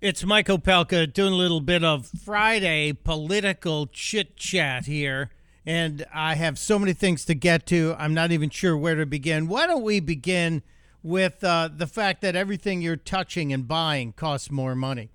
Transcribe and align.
It's 0.00 0.24
Mike 0.24 0.46
Opelka 0.46 1.12
doing 1.12 1.34
a 1.34 1.36
little 1.36 1.60
bit 1.60 1.84
of 1.84 2.06
Friday 2.06 2.94
political 2.94 3.86
chit 3.86 4.34
chat 4.34 4.86
here. 4.86 5.28
And 5.66 6.06
I 6.10 6.36
have 6.36 6.58
so 6.58 6.78
many 6.78 6.94
things 6.94 7.26
to 7.26 7.34
get 7.34 7.66
to. 7.66 7.94
I'm 7.98 8.14
not 8.14 8.32
even 8.32 8.48
sure 8.48 8.78
where 8.78 8.94
to 8.94 9.04
begin. 9.04 9.46
Why 9.46 9.66
don't 9.66 9.82
we 9.82 10.00
begin 10.00 10.62
with 11.02 11.44
uh, 11.44 11.68
the 11.70 11.86
fact 11.86 12.22
that 12.22 12.34
everything 12.34 12.80
you're 12.80 12.96
touching 12.96 13.52
and 13.52 13.68
buying 13.68 14.14
costs 14.14 14.50
more 14.50 14.74
money? 14.74 15.10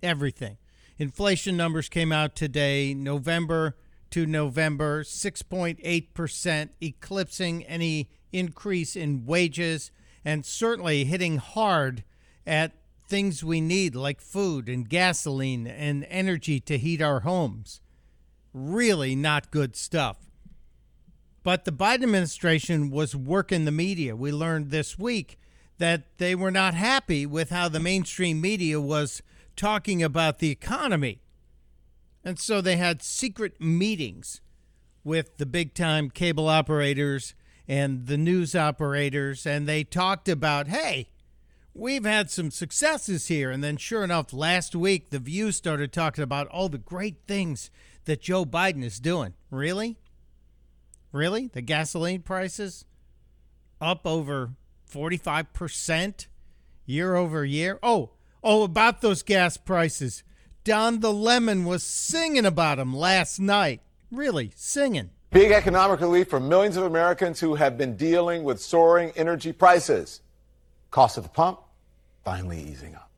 Everything. 0.00 0.58
Inflation 0.96 1.56
numbers 1.56 1.88
came 1.88 2.12
out 2.12 2.36
today, 2.36 2.94
November 2.94 3.76
to 4.10 4.26
November, 4.26 5.02
6.8%, 5.02 6.68
eclipsing 6.80 7.64
any 7.64 8.08
increase 8.32 8.94
in 8.94 9.26
wages 9.26 9.90
and 10.24 10.46
certainly 10.46 11.02
hitting 11.02 11.38
hard 11.38 12.04
at 12.46 12.79
things 13.10 13.44
we 13.44 13.60
need 13.60 13.94
like 13.94 14.20
food 14.20 14.68
and 14.68 14.88
gasoline 14.88 15.66
and 15.66 16.06
energy 16.08 16.60
to 16.60 16.78
heat 16.78 17.02
our 17.02 17.20
homes. 17.20 17.80
Really 18.54 19.14
not 19.14 19.50
good 19.50 19.76
stuff. 19.76 20.18
But 21.42 21.64
the 21.64 21.72
Biden 21.72 22.04
administration 22.04 22.90
was 22.90 23.16
working 23.16 23.64
the 23.64 23.72
media. 23.72 24.14
We 24.14 24.30
learned 24.30 24.70
this 24.70 24.98
week 24.98 25.38
that 25.78 26.18
they 26.18 26.34
were 26.34 26.50
not 26.50 26.74
happy 26.74 27.26
with 27.26 27.50
how 27.50 27.68
the 27.68 27.80
mainstream 27.80 28.40
media 28.40 28.80
was 28.80 29.22
talking 29.56 30.02
about 30.02 30.38
the 30.38 30.50
economy. 30.50 31.20
And 32.24 32.38
so 32.38 32.60
they 32.60 32.76
had 32.76 33.02
secret 33.02 33.60
meetings 33.60 34.40
with 35.02 35.38
the 35.38 35.46
big 35.46 35.74
time 35.74 36.10
cable 36.10 36.48
operators 36.48 37.34
and 37.66 38.06
the 38.06 38.18
news 38.18 38.54
operators, 38.54 39.46
and 39.46 39.66
they 39.66 39.84
talked 39.84 40.28
about 40.28 40.68
hey, 40.68 41.08
we've 41.74 42.04
had 42.04 42.30
some 42.30 42.50
successes 42.50 43.28
here. 43.28 43.50
And 43.50 43.62
then, 43.62 43.76
sure 43.76 44.04
enough, 44.04 44.32
last 44.32 44.74
week, 44.74 45.10
The 45.10 45.18
View 45.18 45.52
started 45.52 45.92
talking 45.92 46.24
about 46.24 46.48
all 46.48 46.68
the 46.68 46.78
great 46.78 47.18
things 47.26 47.70
that 48.04 48.20
Joe 48.20 48.44
Biden 48.44 48.84
is 48.84 49.00
doing. 49.00 49.34
Really? 49.50 49.98
Really? 51.12 51.48
The 51.48 51.62
gasoline 51.62 52.22
prices 52.22 52.84
up 53.80 54.06
over 54.06 54.52
45% 54.90 56.26
year 56.86 57.16
over 57.16 57.44
year? 57.44 57.78
Oh, 57.82 58.10
oh, 58.42 58.62
about 58.62 59.00
those 59.00 59.22
gas 59.22 59.56
prices. 59.56 60.22
Don 60.64 61.00
the 61.00 61.12
Lemon 61.12 61.64
was 61.64 61.82
singing 61.82 62.44
about 62.44 62.78
them 62.78 62.94
last 62.94 63.40
night. 63.40 63.80
Really, 64.10 64.52
singing. 64.56 65.10
Big 65.30 65.52
economic 65.52 66.00
relief 66.00 66.28
for 66.28 66.40
millions 66.40 66.76
of 66.76 66.84
Americans 66.84 67.38
who 67.38 67.54
have 67.54 67.78
been 67.78 67.96
dealing 67.96 68.42
with 68.42 68.60
soaring 68.60 69.12
energy 69.14 69.52
prices. 69.52 70.20
Cost 70.90 71.16
at 71.18 71.24
the 71.24 71.30
pump 71.30 71.60
finally 72.24 72.60
easing 72.60 72.94
up, 72.94 73.10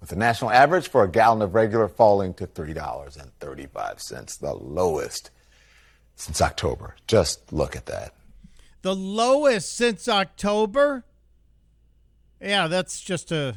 with 0.00 0.10
the 0.10 0.16
national 0.16 0.50
average 0.50 0.88
for 0.88 1.04
a 1.04 1.10
gallon 1.10 1.42
of 1.42 1.54
regular 1.54 1.88
falling 1.88 2.34
to 2.34 2.46
$3.35, 2.46 4.38
the 4.38 4.54
lowest 4.54 5.30
since 6.14 6.40
October. 6.40 6.96
Just 7.06 7.52
look 7.52 7.76
at 7.76 7.86
that. 7.86 8.14
The 8.82 8.94
lowest 8.94 9.76
since 9.76 10.08
October? 10.08 11.04
Yeah, 12.40 12.68
that's 12.68 13.00
just 13.00 13.32
a, 13.32 13.56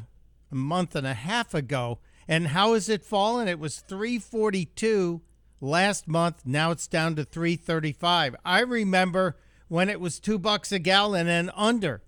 a 0.51 0.55
month 0.55 0.95
and 0.95 1.05
a 1.05 1.13
half 1.13 1.53
ago. 1.53 1.99
And 2.27 2.47
how 2.47 2.73
has 2.73 2.89
it 2.89 3.03
fallen? 3.03 3.47
It 3.47 3.59
was 3.59 3.79
342 3.79 5.21
last 5.59 6.07
month. 6.07 6.41
Now 6.45 6.71
it's 6.71 6.87
down 6.87 7.15
to 7.15 7.23
335. 7.23 8.35
I 8.43 8.61
remember 8.61 9.37
when 9.67 9.89
it 9.89 10.01
was 10.01 10.19
2 10.19 10.39
bucks 10.39 10.71
a 10.71 10.79
gallon 10.79 11.27
and 11.27 11.51
under 11.55 12.01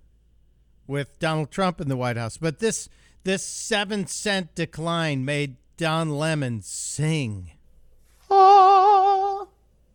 with 0.88 1.20
Donald 1.20 1.52
Trump 1.52 1.82
in 1.82 1.90
the 1.90 1.98
White 1.98 2.18
House. 2.18 2.38
But 2.38 2.60
this 2.60 2.90
this 3.24 3.46
7 3.46 4.08
cent 4.08 4.56
decline 4.56 5.24
made 5.24 5.56
Don 5.78 6.18
Lemon 6.18 6.62
sing. 6.62 7.52
Ah. 8.30 9.46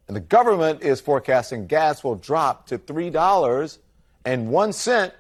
And 0.07 0.17
the 0.17 0.21
government 0.21 0.83
is 0.83 1.01
forecasting 1.01 1.67
gas 1.67 2.03
will 2.03 2.17
drop 2.17 2.67
to 2.69 2.79
$3.01 2.79 5.13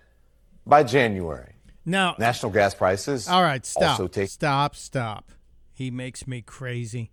by 0.67 0.83
January. 0.83 1.55
Now, 1.85 2.17
national 2.19 2.53
gas 2.53 2.75
prices. 2.75 3.29
All 3.29 3.43
right, 3.43 3.65
stop. 3.65 4.13
Take- 4.13 4.31
stop, 4.31 4.77
stop. 4.77 5.31
He 5.73 5.91
makes 5.91 6.27
me 6.27 6.43
crazy. 6.43 7.13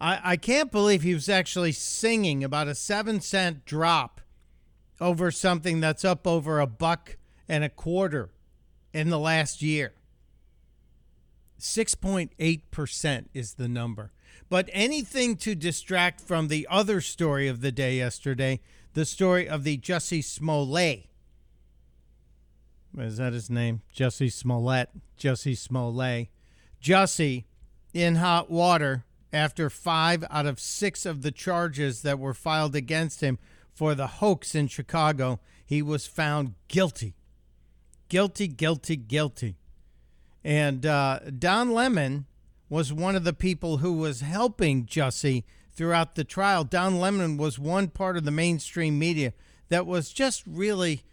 I, 0.00 0.32
I 0.32 0.36
can't 0.36 0.72
believe 0.72 1.02
he 1.02 1.14
was 1.14 1.28
actually 1.28 1.72
singing 1.72 2.42
about 2.42 2.68
a 2.68 2.74
seven 2.74 3.20
cent 3.20 3.64
drop 3.64 4.20
over 5.00 5.30
something 5.30 5.80
that's 5.80 6.04
up 6.04 6.26
over 6.26 6.60
a 6.60 6.66
buck 6.66 7.16
and 7.52 7.62
a 7.62 7.68
quarter 7.68 8.30
in 8.94 9.10
the 9.10 9.18
last 9.18 9.60
year. 9.60 9.92
6.8% 11.60 13.26
is 13.34 13.54
the 13.54 13.68
number. 13.68 14.10
But 14.48 14.70
anything 14.72 15.36
to 15.36 15.54
distract 15.54 16.22
from 16.22 16.48
the 16.48 16.66
other 16.70 17.02
story 17.02 17.48
of 17.48 17.60
the 17.60 17.70
day 17.70 17.96
yesterday, 17.98 18.60
the 18.94 19.04
story 19.04 19.46
of 19.46 19.64
the 19.64 19.76
Jussie 19.76 20.24
Smollett. 20.24 21.10
Is 22.96 23.18
that 23.18 23.34
his 23.34 23.50
name? 23.50 23.82
Jussie 23.94 24.32
Smollett. 24.32 24.88
Jussie 25.18 25.56
Smollett. 25.56 26.28
Jussie 26.82 27.44
in 27.92 28.14
hot 28.14 28.50
water 28.50 29.04
after 29.30 29.68
five 29.68 30.24
out 30.30 30.46
of 30.46 30.58
six 30.58 31.04
of 31.04 31.20
the 31.20 31.30
charges 31.30 32.00
that 32.00 32.18
were 32.18 32.32
filed 32.32 32.74
against 32.74 33.20
him 33.20 33.38
for 33.74 33.94
the 33.94 34.06
hoax 34.06 34.54
in 34.54 34.68
Chicago, 34.68 35.38
he 35.66 35.82
was 35.82 36.06
found 36.06 36.54
guilty. 36.68 37.14
Guilty, 38.12 38.46
guilty, 38.46 38.96
guilty. 38.96 39.56
And 40.44 40.84
uh, 40.84 41.20
Don 41.38 41.70
Lemon 41.70 42.26
was 42.68 42.92
one 42.92 43.16
of 43.16 43.24
the 43.24 43.32
people 43.32 43.78
who 43.78 43.94
was 43.94 44.20
helping 44.20 44.84
Jussie 44.84 45.44
throughout 45.74 46.14
the 46.14 46.22
trial. 46.22 46.62
Don 46.62 47.00
Lemon 47.00 47.38
was 47.38 47.58
one 47.58 47.88
part 47.88 48.18
of 48.18 48.26
the 48.26 48.30
mainstream 48.30 48.98
media 48.98 49.32
that 49.70 49.86
was 49.86 50.12
just 50.12 50.42
really 50.46 51.04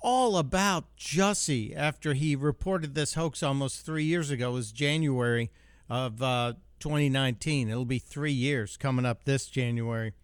all 0.00 0.38
about 0.38 0.86
Jussie 0.96 1.72
after 1.76 2.14
he 2.14 2.34
reported 2.34 2.96
this 2.96 3.14
hoax 3.14 3.40
almost 3.40 3.86
three 3.86 4.02
years 4.02 4.28
ago. 4.28 4.50
It 4.50 4.54
was 4.54 4.72
January 4.72 5.52
of 5.88 6.20
uh, 6.20 6.54
2019. 6.80 7.68
It'll 7.68 7.84
be 7.84 8.00
three 8.00 8.32
years 8.32 8.76
coming 8.76 9.06
up 9.06 9.22
this 9.22 9.46
January. 9.46 10.14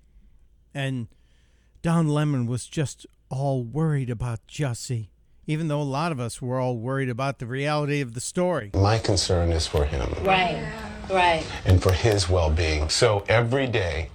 And 0.74 1.06
Don 1.82 2.08
Lemon 2.08 2.46
was 2.48 2.66
just 2.66 3.06
all 3.30 3.62
worried 3.62 4.10
about 4.10 4.44
Jussie 4.48 5.10
even 5.48 5.66
though 5.68 5.80
a 5.80 5.82
lot 5.82 6.12
of 6.12 6.20
us 6.20 6.40
were 6.42 6.60
all 6.60 6.76
worried 6.76 7.08
about 7.08 7.38
the 7.38 7.46
reality 7.46 8.02
of 8.02 8.12
the 8.12 8.20
story. 8.20 8.70
My 8.74 8.98
concern 8.98 9.50
is 9.50 9.66
for 9.66 9.86
him. 9.86 10.14
Right, 10.22 10.62
right. 11.10 11.44
And 11.64 11.82
for 11.82 11.90
his 11.90 12.28
well 12.28 12.50
being. 12.50 12.90
So 12.90 13.24
every 13.28 13.66
day, 13.66 14.10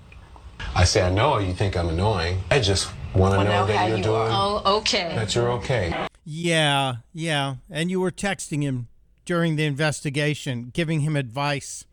I 0.76 0.84
say, 0.84 1.02
I 1.02 1.10
know 1.10 1.40
you 1.40 1.54
think 1.54 1.76
I'm 1.76 1.90
annoying. 1.90 2.44
I 2.52 2.60
just 2.60 2.92
want 3.16 3.34
to 3.34 3.44
know, 3.44 3.66
that 3.66 3.90
you're 3.90 3.98
you 3.98 4.04
doing. 4.04 4.28
Oh, 4.32 4.78
okay. 4.78 5.12
That 5.16 5.34
you're 5.34 5.52
okay. 5.54 6.08
Yeah, 6.24 6.98
yeah. 7.14 7.56
And 7.70 7.90
you 7.90 8.00
were 8.00 8.12
texting 8.12 8.62
him 8.62 8.88
during 9.26 9.56
the 9.56 9.66
investigation, 9.66 10.70
giving 10.72 11.00
him 11.00 11.16
advice. 11.16 11.86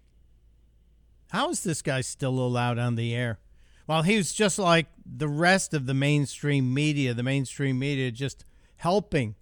How 1.31 1.49
is 1.49 1.63
this 1.63 1.81
guy 1.81 2.03
still 2.03 2.39
allowed 2.39 2.79
on 2.79 2.97
the 2.97 3.15
air? 3.15 3.39
Well, 3.87 4.03
he 4.03 4.19
was 4.19 4.35
just 4.35 4.59
like 4.59 4.87
the 5.05 5.29
rest 5.29 5.73
of 5.73 5.87
the 5.87 5.95
mainstream 5.95 6.75
media. 6.75 7.15
The 7.15 7.23
mainstream 7.23 7.79
media 7.79 8.11
just 8.11 8.45
helping 8.81 9.35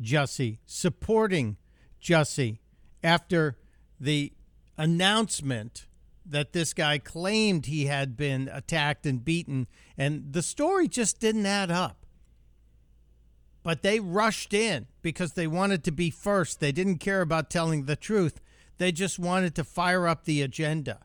Jussie, 0.00 0.58
supporting 0.66 1.56
Jussie 2.00 2.58
after 3.02 3.56
the 3.98 4.32
announcement 4.78 5.86
that 6.24 6.52
this 6.52 6.72
guy 6.72 6.98
claimed 6.98 7.66
he 7.66 7.86
had 7.86 8.16
been 8.16 8.48
attacked 8.52 9.04
and 9.04 9.24
beaten, 9.24 9.66
and 9.98 10.32
the 10.32 10.42
story 10.42 10.86
just 10.86 11.18
didn't 11.18 11.44
add 11.44 11.72
up. 11.72 12.06
But 13.64 13.82
they 13.82 13.98
rushed 13.98 14.54
in 14.54 14.86
because 15.02 15.32
they 15.32 15.48
wanted 15.48 15.82
to 15.84 15.90
be 15.90 16.10
first. 16.10 16.60
They 16.60 16.70
didn't 16.70 16.98
care 16.98 17.20
about 17.20 17.50
telling 17.50 17.86
the 17.86 17.96
truth, 17.96 18.40
they 18.78 18.92
just 18.92 19.18
wanted 19.18 19.56
to 19.56 19.64
fire 19.64 20.06
up 20.06 20.24
the 20.24 20.40
agenda. 20.40 21.00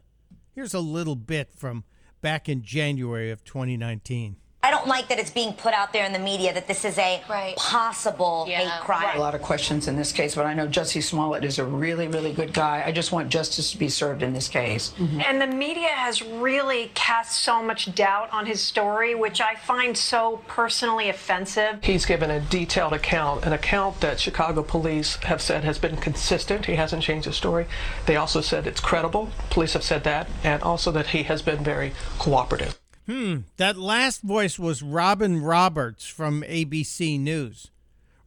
Here's 0.53 0.75
a 0.75 0.79
little 0.79 1.15
bit 1.15 1.55
from 1.55 1.85
back 2.21 2.47
in 2.47 2.61
January 2.61 3.31
of 3.31 3.43
2019. 3.43 4.35
I 4.61 4.71
don't 4.71 4.87
like 4.87 5.07
that 5.07 5.19
it's 5.19 5.31
being 5.31 5.53
put 5.53 5.73
out 5.73 5.93
there 5.93 6.05
in 6.05 6.11
the 6.11 6.19
media 6.19 6.53
that 6.53 6.67
this 6.67 6.83
is 6.83 6.97
a 6.97 7.23
right. 7.29 7.55
possible 7.55 8.45
yeah. 8.47 8.59
hate 8.59 8.81
crime. 8.81 9.03
Right. 9.03 9.15
A 9.15 9.19
lot 9.19 9.33
of 9.33 9.41
questions 9.41 9.87
in 9.87 9.95
this 9.95 10.11
case, 10.11 10.35
but 10.35 10.45
I 10.45 10.53
know 10.53 10.67
Jussie 10.67 11.01
Smollett 11.01 11.45
is 11.45 11.59
a 11.59 11.65
really, 11.65 12.09
really 12.09 12.33
good 12.33 12.53
guy. 12.53 12.83
I 12.85 12.91
just 12.91 13.13
want 13.13 13.29
justice 13.29 13.71
to 13.71 13.77
be 13.77 13.87
served 13.87 14.21
in 14.21 14.33
this 14.33 14.49
case. 14.49 14.91
Mm-hmm. 14.97 15.21
And 15.21 15.41
the 15.41 15.47
media 15.47 15.87
has 15.87 16.21
really 16.21 16.91
cast 16.93 17.37
so 17.37 17.63
much 17.63 17.95
doubt 17.95 18.29
on 18.33 18.45
his 18.45 18.61
story, 18.61 19.15
which 19.15 19.39
I 19.39 19.55
find 19.55 19.97
so 19.97 20.41
personally 20.47 21.07
offensive. 21.07 21.79
He's 21.81 22.05
given 22.05 22.29
a 22.29 22.41
detailed 22.41 22.91
account, 22.91 23.45
an 23.45 23.53
account 23.53 24.01
that 24.01 24.19
Chicago 24.19 24.61
police 24.61 25.15
have 25.23 25.41
said 25.41 25.63
has 25.63 25.79
been 25.79 25.95
consistent. 25.95 26.65
He 26.65 26.75
hasn't 26.75 27.01
changed 27.01 27.27
his 27.27 27.37
story. 27.37 27.65
They 28.07 28.17
also 28.17 28.41
said 28.41 28.67
it's 28.67 28.81
credible. 28.81 29.29
Police 29.49 29.73
have 29.73 29.83
said 29.83 30.03
that, 30.03 30.27
and 30.43 30.61
also 30.63 30.91
that 30.91 31.07
he 31.07 31.23
has 31.23 31.41
been 31.41 31.63
very 31.63 31.93
cooperative. 32.17 32.78
Hmm, 33.09 33.37
that 33.57 33.75
last 33.75 34.21
voice 34.21 34.59
was 34.59 34.83
Robin 34.83 35.41
Roberts 35.41 36.05
from 36.05 36.43
ABC 36.43 37.19
News. 37.19 37.71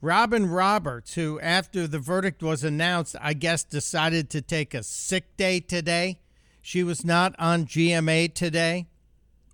Robin 0.01 0.47
Roberts, 0.51 1.15
who 1.15 1.39
after 1.39 1.87
the 1.87 2.01
verdict 2.01 2.43
was 2.43 2.65
announced, 2.65 3.15
I 3.21 3.35
guess 3.35 3.63
decided 3.63 4.29
to 4.31 4.43
take 4.43 4.75
a 4.75 4.83
sick 4.83 5.37
day 5.37 5.61
today. 5.61 6.19
She 6.61 6.83
was 6.83 7.05
not 7.05 7.37
on 7.39 7.67
GMA 7.67 8.35
today, 8.35 8.89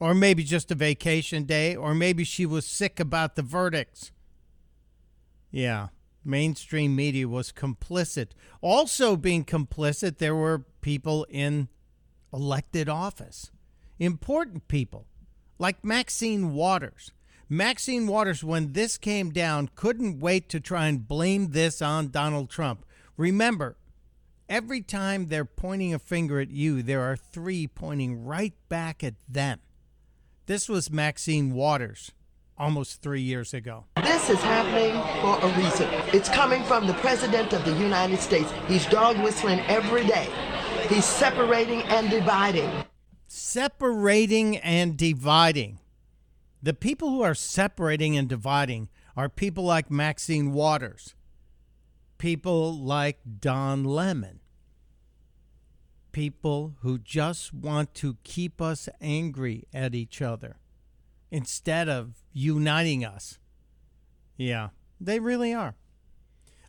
or 0.00 0.14
maybe 0.14 0.44
just 0.44 0.70
a 0.70 0.74
vacation 0.74 1.44
day, 1.44 1.76
or 1.76 1.94
maybe 1.94 2.24
she 2.24 2.46
was 2.46 2.64
sick 2.64 2.98
about 2.98 3.36
the 3.36 3.42
verdicts. 3.42 4.12
Yeah, 5.50 5.88
mainstream 6.24 6.96
media 6.96 7.28
was 7.28 7.52
complicit. 7.52 8.28
Also, 8.62 9.14
being 9.14 9.44
complicit, 9.44 10.16
there 10.16 10.34
were 10.34 10.64
people 10.80 11.26
in 11.28 11.68
elected 12.32 12.88
office, 12.88 13.50
important 13.98 14.68
people 14.68 15.04
like 15.58 15.84
Maxine 15.84 16.52
Waters. 16.54 17.12
Maxine 17.48 18.06
Waters, 18.06 18.44
when 18.44 18.72
this 18.72 18.98
came 18.98 19.30
down, 19.30 19.70
couldn't 19.74 20.20
wait 20.20 20.48
to 20.50 20.60
try 20.60 20.86
and 20.86 21.08
blame 21.08 21.50
this 21.50 21.80
on 21.80 22.10
Donald 22.10 22.50
Trump. 22.50 22.84
Remember, 23.16 23.76
every 24.48 24.82
time 24.82 25.26
they're 25.26 25.44
pointing 25.44 25.94
a 25.94 25.98
finger 25.98 26.40
at 26.40 26.50
you, 26.50 26.82
there 26.82 27.02
are 27.02 27.16
three 27.16 27.66
pointing 27.66 28.24
right 28.24 28.54
back 28.68 29.02
at 29.02 29.14
them. 29.28 29.60
This 30.46 30.68
was 30.68 30.90
Maxine 30.90 31.52
Waters 31.52 32.12
almost 32.58 33.02
three 33.02 33.22
years 33.22 33.54
ago. 33.54 33.84
This 34.02 34.28
is 34.28 34.40
happening 34.40 34.92
for 35.22 35.38
a 35.46 35.62
reason. 35.62 35.88
It's 36.12 36.28
coming 36.28 36.62
from 36.64 36.86
the 36.86 36.94
President 36.94 37.52
of 37.52 37.64
the 37.64 37.72
United 37.72 38.18
States. 38.18 38.50
He's 38.66 38.84
dog 38.86 39.18
whistling 39.22 39.60
every 39.60 40.06
day. 40.06 40.28
He's 40.88 41.04
separating 41.04 41.82
and 41.82 42.10
dividing. 42.10 42.70
Separating 43.28 44.56
and 44.56 44.96
dividing. 44.96 45.78
The 46.62 46.74
people 46.74 47.10
who 47.10 47.22
are 47.22 47.34
separating 47.34 48.16
and 48.16 48.28
dividing 48.28 48.88
are 49.16 49.28
people 49.28 49.64
like 49.64 49.90
Maxine 49.90 50.52
Waters, 50.52 51.14
people 52.16 52.74
like 52.76 53.18
Don 53.40 53.84
Lemon, 53.84 54.40
people 56.10 56.74
who 56.80 56.98
just 56.98 57.52
want 57.52 57.94
to 57.94 58.16
keep 58.24 58.62
us 58.62 58.88
angry 59.00 59.66
at 59.74 59.94
each 59.94 60.22
other 60.22 60.56
instead 61.30 61.88
of 61.88 62.14
uniting 62.32 63.04
us. 63.04 63.38
Yeah, 64.36 64.70
they 65.00 65.20
really 65.20 65.52
are. 65.52 65.74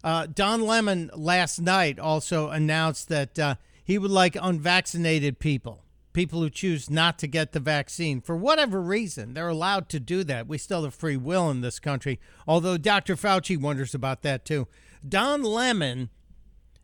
Uh, 0.04 0.28
Don 0.28 0.62
Lemon 0.62 1.10
last 1.16 1.60
night 1.60 2.00
also 2.00 2.50
announced 2.50 3.08
that 3.10 3.40
uh, 3.40 3.56
he 3.84 3.98
would 3.98 4.12
like 4.12 4.38
unvaccinated 4.40 5.40
people, 5.40 5.84
people 6.14 6.42
who 6.42 6.50
choose 6.50 6.90
not 6.90 7.20
to 7.20 7.28
get 7.28 7.52
the 7.52 7.60
vaccine 7.60 8.22
for 8.22 8.36
whatever 8.36 8.82
reason. 8.82 9.34
They're 9.34 9.48
allowed 9.48 9.90
to 9.90 10.00
do 10.00 10.24
that. 10.26 10.48
We 10.48 10.58
still 10.58 10.84
have 10.84 10.96
free 10.96 11.18
will 11.18 11.50
in 11.50 11.62
this 11.62 11.80
country, 11.80 12.20
although 12.48 12.78
Dr. 12.78 13.16
Fauci 13.16 13.58
wonders 13.58 13.94
about 13.94 14.22
that 14.24 14.46
too. 14.46 14.68
Don 15.08 15.44
Lemon 15.44 16.10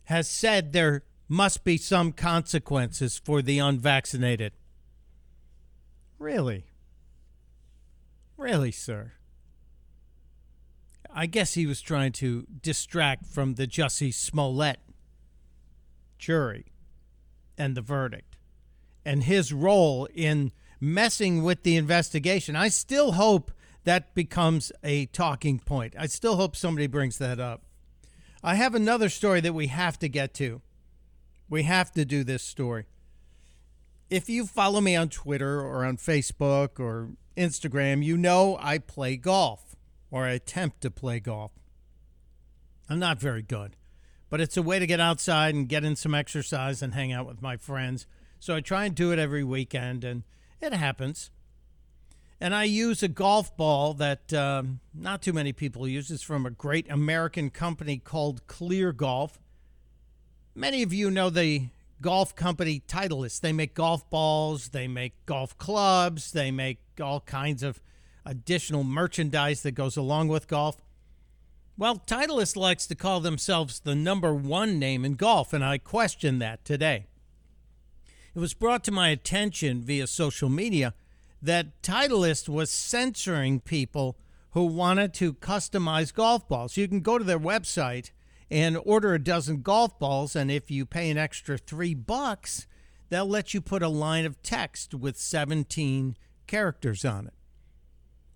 has 0.05 0.29
said 0.29 0.71
there 0.71 1.03
must 1.27 1.63
be 1.63 1.77
some 1.77 2.11
consequences 2.11 3.19
for 3.23 3.41
the 3.41 3.59
unvaccinated. 3.59 4.53
Really? 6.19 6.65
Really, 8.37 8.71
sir? 8.71 9.13
I 11.13 11.25
guess 11.25 11.53
he 11.53 11.65
was 11.65 11.81
trying 11.81 12.11
to 12.13 12.45
distract 12.61 13.25
from 13.25 13.55
the 13.55 13.67
Jussie 13.67 14.13
Smollett 14.13 14.79
jury 16.17 16.65
and 17.57 17.75
the 17.75 17.81
verdict 17.81 18.34
and 19.05 19.23
his 19.23 19.53
role 19.53 20.07
in 20.13 20.51
messing 20.79 21.43
with 21.43 21.63
the 21.63 21.77
investigation. 21.77 22.55
I 22.55 22.69
still 22.69 23.13
hope 23.13 23.51
that 23.83 24.13
becomes 24.15 24.71
a 24.83 25.05
talking 25.07 25.59
point. 25.59 25.95
I 25.97 26.07
still 26.07 26.35
hope 26.35 26.55
somebody 26.55 26.87
brings 26.87 27.17
that 27.19 27.39
up. 27.39 27.63
I 28.43 28.55
have 28.55 28.75
another 28.75 29.09
story 29.09 29.41
that 29.41 29.53
we 29.53 29.67
have 29.67 29.97
to 29.99 30.09
get 30.09 30.33
to. 30.35 30.61
We 31.49 31.63
have 31.63 31.91
to 31.93 32.05
do 32.05 32.23
this 32.23 32.43
story. 32.43 32.85
If 34.09 34.29
you 34.29 34.45
follow 34.45 34.81
me 34.81 34.95
on 34.95 35.09
Twitter 35.09 35.61
or 35.61 35.85
on 35.85 35.97
Facebook 35.97 36.79
or 36.79 37.09
Instagram, 37.37 38.03
you 38.03 38.17
know 38.17 38.57
I 38.59 38.77
play 38.77 39.17
golf 39.17 39.75
or 40.11 40.25
I 40.25 40.31
attempt 40.31 40.81
to 40.81 40.91
play 40.91 41.19
golf. 41.19 41.51
I'm 42.89 42.99
not 42.99 43.19
very 43.19 43.41
good, 43.41 43.75
but 44.29 44.39
it's 44.39 44.57
a 44.57 44.61
way 44.61 44.79
to 44.79 44.87
get 44.87 44.99
outside 44.99 45.55
and 45.55 45.67
get 45.67 45.83
in 45.83 45.95
some 45.95 46.13
exercise 46.13 46.81
and 46.81 46.93
hang 46.93 47.11
out 47.11 47.25
with 47.25 47.41
my 47.41 47.57
friends. 47.57 48.05
So 48.39 48.55
I 48.55 48.61
try 48.61 48.85
and 48.85 48.95
do 48.95 49.11
it 49.11 49.19
every 49.19 49.43
weekend, 49.43 50.03
and 50.03 50.23
it 50.61 50.73
happens. 50.73 51.31
And 52.39 52.53
I 52.53 52.65
use 52.65 53.01
a 53.01 53.07
golf 53.07 53.55
ball 53.55 53.93
that 53.95 54.33
um, 54.33 54.81
not 54.93 55.21
too 55.21 55.33
many 55.33 55.53
people 55.53 55.87
use. 55.87 56.11
It's 56.11 56.21
from 56.21 56.45
a 56.45 56.51
great 56.51 56.89
American 56.91 57.49
company 57.49 57.97
called 57.97 58.45
Clear 58.47 58.91
Golf. 58.91 59.39
Many 60.53 60.83
of 60.83 60.93
you 60.93 61.09
know 61.09 61.29
the 61.29 61.69
golf 62.01 62.35
company 62.35 62.81
Titleist. 62.87 63.41
They 63.41 63.53
make 63.53 63.73
golf 63.73 64.09
balls, 64.09 64.69
they 64.69 64.87
make 64.87 65.13
golf 65.25 65.57
clubs, 65.57 66.31
they 66.31 66.51
make 66.51 66.79
all 67.01 67.21
kinds 67.21 67.63
of 67.63 67.81
additional 68.25 68.83
merchandise 68.83 69.63
that 69.63 69.71
goes 69.71 69.97
along 69.97 70.27
with 70.27 70.47
golf. 70.47 70.81
Well, 71.77 72.01
Titleist 72.05 72.55
likes 72.55 72.87
to 72.87 72.95
call 72.95 73.19
themselves 73.19 73.79
the 73.79 73.95
number 73.95 74.33
one 74.33 74.79
name 74.79 75.03
in 75.03 75.15
golf, 75.15 75.51
and 75.51 75.63
I 75.63 75.77
question 75.77 76.39
that 76.39 76.63
today. 76.63 77.07
It 78.35 78.39
was 78.39 78.53
brought 78.53 78.83
to 78.83 78.91
my 78.91 79.09
attention 79.09 79.81
via 79.81 80.07
social 80.07 80.49
media 80.49 80.93
that 81.41 81.81
Titleist 81.81 82.49
was 82.49 82.69
censoring 82.69 83.61
people 83.61 84.17
who 84.51 84.65
wanted 84.65 85.13
to 85.13 85.35
customize 85.35 86.13
golf 86.13 86.45
balls. 86.45 86.75
You 86.75 86.89
can 86.89 86.99
go 86.99 87.17
to 87.17 87.23
their 87.23 87.39
website 87.39 88.11
and 88.51 88.77
order 88.83 89.13
a 89.13 89.23
dozen 89.23 89.61
golf 89.61 89.97
balls, 89.97 90.35
and 90.35 90.51
if 90.51 90.69
you 90.69 90.85
pay 90.85 91.09
an 91.09 91.17
extra 91.17 91.57
three 91.57 91.93
bucks, 91.93 92.67
they'll 93.07 93.25
let 93.25 93.53
you 93.53 93.61
put 93.61 93.81
a 93.81 93.87
line 93.87 94.25
of 94.25 94.41
text 94.43 94.93
with 94.93 95.17
17 95.17 96.17
characters 96.45 97.05
on 97.05 97.27
it. 97.27 97.33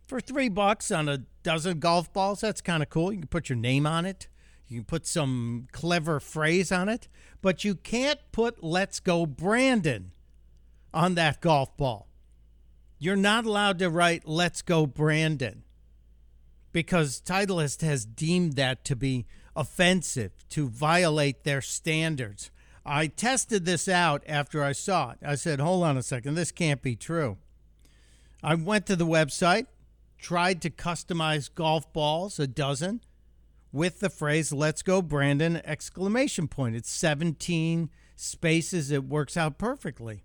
For 0.07 0.21
three 0.21 0.49
bucks 0.49 0.91
on 0.91 1.09
a 1.09 1.25
dozen 1.43 1.79
golf 1.79 2.13
balls, 2.13 2.39
that's 2.39 2.61
kind 2.61 2.81
of 2.81 2.89
cool. 2.89 3.11
You 3.11 3.19
can 3.19 3.27
put 3.27 3.49
your 3.49 3.57
name 3.57 3.85
on 3.85 4.05
it. 4.05 4.28
You 4.69 4.80
can 4.80 4.86
put 4.86 5.07
some 5.07 5.68
clever 5.71 6.19
phrase 6.19 6.71
on 6.71 6.89
it, 6.89 7.07
but 7.42 7.63
you 7.63 7.74
can't 7.74 8.19
put 8.31 8.63
Let's 8.63 9.00
Go 9.00 9.25
Brandon 9.25 10.12
on 10.94 11.16
that 11.16 11.42
golf 11.42 11.75
ball. 11.75 12.07
You're 13.00 13.16
not 13.16 13.45
allowed 13.45 13.80
to 13.80 13.89
write 13.89 14.27
Let's 14.27 14.62
Go 14.62 14.86
Brandon 14.86 15.63
because 16.71 17.19
Titleist 17.19 17.81
has 17.81 18.06
deemed 18.06 18.54
that 18.54 18.86
to 18.86 18.95
be 18.95 19.25
offensive, 19.56 20.31
to 20.50 20.69
violate 20.69 21.44
their 21.44 21.62
standards. 21.62 22.51
I 22.86 23.07
tested 23.07 23.66
this 23.66 23.88
out 23.88 24.23
after 24.28 24.64
I 24.64 24.73
saw 24.73 25.11
it. 25.11 25.18
I 25.26 25.35
said, 25.35 25.59
hold 25.59 25.83
on 25.83 25.97
a 25.97 26.04
second, 26.04 26.35
this 26.35 26.52
can't 26.52 26.81
be 26.81 26.95
true. 26.95 27.38
I 28.44 28.56
went 28.56 28.85
to 28.85 28.95
the 28.95 29.06
website, 29.06 29.66
tried 30.19 30.61
to 30.61 30.69
customize 30.69 31.54
golf 31.54 31.92
balls, 31.92 32.40
a 32.40 32.47
dozen, 32.47 33.02
with 33.71 33.99
the 33.99 34.09
phrase 34.09 34.52
"Let's 34.52 34.81
go, 34.81 35.02
Brandon!" 35.02 35.61
exclamation 35.64 36.47
point. 36.47 36.76
It's 36.76 36.92
17 36.92 37.90
spaces. 38.16 38.92
It 38.92 39.06
works 39.06 39.38
out 39.38 39.57
perfectly. 39.57 40.23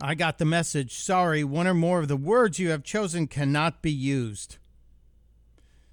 I 0.00 0.14
got 0.14 0.38
the 0.38 0.44
message. 0.44 0.94
Sorry, 0.94 1.42
one 1.42 1.66
or 1.66 1.74
more 1.74 2.00
of 2.00 2.08
the 2.08 2.16
words 2.16 2.58
you 2.58 2.70
have 2.70 2.82
chosen 2.82 3.26
cannot 3.26 3.80
be 3.80 3.92
used. 3.92 4.58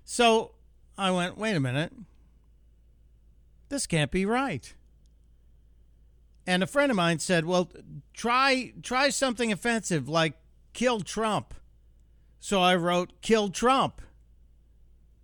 So 0.04 0.56
I 0.98 1.12
went, 1.12 1.38
wait 1.38 1.56
a 1.56 1.60
minute. 1.60 1.94
This 3.70 3.88
can't 3.88 4.12
be 4.12 4.26
right. 4.26 4.74
And 6.46 6.62
a 6.62 6.68
friend 6.68 6.92
of 6.92 6.98
mine 6.98 7.20
said, 7.20 7.46
"Well, 7.46 7.72
try 8.14 8.74
try 8.84 9.10
something 9.10 9.52
offensive 9.52 10.10
like 10.10 10.34
kill 10.74 11.00
Trump." 11.00 11.54
So 12.40 12.62
I 12.62 12.76
wrote 12.76 13.22
kill 13.22 13.48
Trump. 13.50 14.02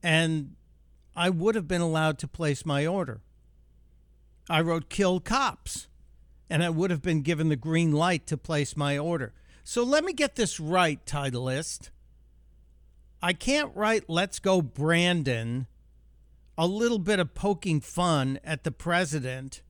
And 0.02 0.56
I 1.20 1.30
would 1.30 1.56
have 1.56 1.68
been 1.68 1.82
allowed 1.82 2.18
to 2.20 2.30
place 2.30 2.66
my 2.66 2.88
order. 2.88 3.20
I 4.50 4.62
wrote 4.62 4.90
kill 4.90 5.20
cops 5.20 5.90
and 6.50 6.64
I 6.64 6.70
would 6.70 6.92
have 6.92 7.02
been 7.02 7.24
given 7.24 7.50
the 7.50 7.58
green 7.58 7.92
light 7.92 8.26
to 8.28 8.38
place 8.38 8.78
my 8.78 8.98
order. 8.98 9.34
So 9.66 9.84
let 9.84 10.06
me 10.06 10.14
get 10.14 10.38
this 10.38 10.62
right, 10.62 11.06
Titleist. 11.06 11.90
I 13.22 13.34
can't 13.34 13.76
write 13.76 14.06
let's 14.08 14.40
go 14.40 14.62
Brandon 14.62 15.68
a 16.58 16.66
little 16.66 17.00
bit 17.00 17.20
of 17.20 17.36
poking 17.36 17.82
fun 17.82 18.40
at 18.42 18.64
the 18.64 18.72
president, 18.72 19.62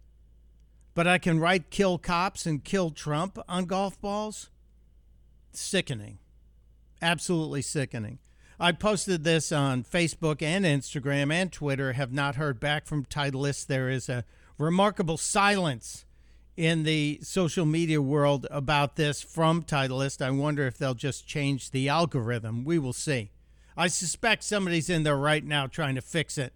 but 0.94 1.08
I 1.08 1.18
can 1.18 1.40
write 1.40 1.72
kill 1.72 1.98
cops 1.98 2.46
and 2.46 2.64
kill 2.64 2.92
Trump 2.92 3.40
on 3.50 3.66
golf 3.66 4.00
balls? 4.00 4.52
Sickening. 5.52 6.20
Absolutely 7.02 7.64
sickening. 7.64 8.20
I 8.62 8.74
posted 8.74 9.24
this 9.24 9.54
on 9.54 9.86
Facebook 9.86 10.42
and 10.42 10.66
Instagram 10.66 11.32
and 11.32 11.50
Twitter. 11.50 11.94
Have 11.94 12.12
not 12.12 12.36
heard 12.36 12.60
back 12.60 12.86
from 12.86 13.06
Titleist. 13.06 13.68
There 13.68 13.90
is 13.90 14.10
a 14.10 14.26
remarkable 14.58 15.16
silence 15.16 16.04
in 16.58 16.84
the 16.84 17.20
social 17.24 17.66
media 17.66 18.02
world 18.02 18.46
about 18.52 18.98
this 18.98 19.22
from 19.22 19.64
Titleist. 19.64 20.22
I 20.22 20.32
wonder 20.32 20.68
if 20.68 20.78
they'll 20.78 20.94
just 20.94 21.26
change 21.26 21.72
the 21.72 21.88
algorithm. 21.88 22.66
We 22.66 22.78
will 22.78 22.92
see. 22.92 23.32
I 23.78 23.88
suspect 23.88 24.44
somebody's 24.44 24.90
in 24.90 25.04
there 25.04 25.16
right 25.16 25.46
now 25.46 25.68
trying 25.68 25.96
to 25.96 26.02
fix 26.02 26.38
it. 26.38 26.52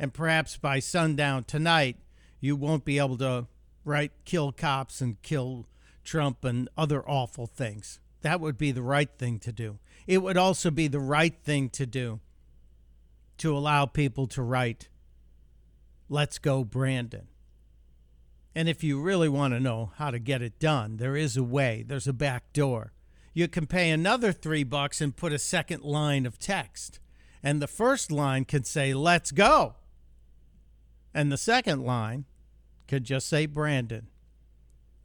And 0.00 0.12
perhaps 0.12 0.56
by 0.56 0.80
sundown 0.80 1.44
tonight, 1.44 1.96
you 2.40 2.56
won't 2.56 2.84
be 2.84 2.98
able 2.98 3.18
to, 3.18 3.46
right, 3.84 4.10
kill 4.24 4.50
cops 4.50 5.00
and 5.00 5.22
kill 5.22 5.66
Trump 6.02 6.44
and 6.44 6.68
other 6.76 7.08
awful 7.08 7.46
things. 7.46 8.00
That 8.26 8.40
would 8.40 8.58
be 8.58 8.72
the 8.72 8.82
right 8.82 9.08
thing 9.08 9.38
to 9.38 9.52
do. 9.52 9.78
It 10.08 10.18
would 10.18 10.36
also 10.36 10.72
be 10.72 10.88
the 10.88 10.98
right 10.98 11.32
thing 11.44 11.70
to 11.70 11.86
do 11.86 12.18
to 13.38 13.56
allow 13.56 13.86
people 13.86 14.26
to 14.26 14.42
write, 14.42 14.88
Let's 16.08 16.40
go, 16.40 16.64
Brandon. 16.64 17.28
And 18.52 18.68
if 18.68 18.82
you 18.82 19.00
really 19.00 19.28
want 19.28 19.54
to 19.54 19.60
know 19.60 19.92
how 19.98 20.10
to 20.10 20.18
get 20.18 20.42
it 20.42 20.58
done, 20.58 20.96
there 20.96 21.14
is 21.14 21.36
a 21.36 21.44
way. 21.44 21.84
There's 21.86 22.08
a 22.08 22.12
back 22.12 22.52
door. 22.52 22.92
You 23.32 23.46
can 23.46 23.68
pay 23.68 23.90
another 23.90 24.32
three 24.32 24.64
bucks 24.64 25.00
and 25.00 25.14
put 25.14 25.32
a 25.32 25.38
second 25.38 25.84
line 25.84 26.26
of 26.26 26.36
text. 26.36 26.98
And 27.44 27.62
the 27.62 27.68
first 27.68 28.10
line 28.10 28.44
can 28.44 28.64
say, 28.64 28.92
Let's 28.92 29.30
go. 29.30 29.76
And 31.14 31.30
the 31.30 31.36
second 31.36 31.84
line 31.84 32.24
could 32.88 33.04
just 33.04 33.28
say, 33.28 33.46
Brandon. 33.46 34.08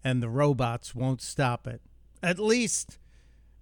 And 0.04 0.24
the 0.24 0.30
robots 0.30 0.96
won't 0.96 1.22
stop 1.22 1.68
it. 1.68 1.82
At 2.24 2.40
least 2.40 2.98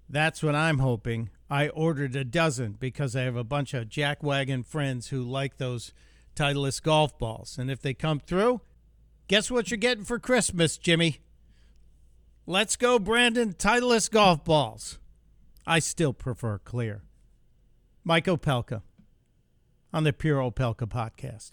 that's 0.09 0.41
what 0.41 0.55
I'm 0.55 0.79
hoping. 0.79 1.29
I 1.49 1.69
ordered 1.69 2.15
a 2.15 2.23
dozen 2.23 2.73
because 2.79 3.15
I 3.15 3.21
have 3.21 3.35
a 3.35 3.43
bunch 3.43 3.73
of 3.73 3.89
jackwagon 3.89 4.65
friends 4.65 5.07
who 5.07 5.23
like 5.23 5.57
those 5.57 5.93
Titleist 6.35 6.83
golf 6.83 7.17
balls. 7.17 7.57
And 7.57 7.69
if 7.69 7.81
they 7.81 7.93
come 7.93 8.19
through, 8.19 8.61
guess 9.27 9.51
what 9.51 9.71
you're 9.71 9.77
getting 9.77 10.05
for 10.05 10.19
Christmas, 10.19 10.77
Jimmy? 10.77 11.19
Let's 12.45 12.75
go, 12.75 12.97
Brandon. 12.97 13.53
Titleist 13.53 14.11
golf 14.11 14.43
balls. 14.43 14.99
I 15.67 15.79
still 15.79 16.13
prefer 16.13 16.57
clear. 16.57 17.03
Mike 18.03 18.25
Opelka 18.25 18.81
on 19.93 20.03
the 20.03 20.13
Pure 20.13 20.41
Opelka 20.41 20.87
podcast. 20.87 21.51